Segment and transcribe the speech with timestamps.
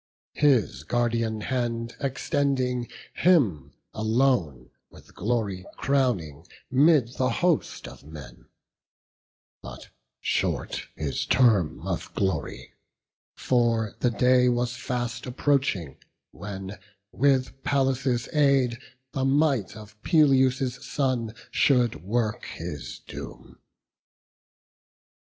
[0.33, 8.47] His guardian hand extending, him alone With glory crowning 'mid the host of men;
[9.61, 12.73] But short his term of glory:
[13.37, 15.97] for the day Was fast approaching,
[16.31, 16.79] when,
[17.11, 18.79] with Pallas' aid,
[19.11, 23.59] The might of Peleus' son should work his doom.